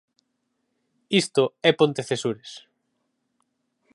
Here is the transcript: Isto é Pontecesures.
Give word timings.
Isto 1.21 1.43
é 1.69 1.71
Pontecesures. 1.81 2.51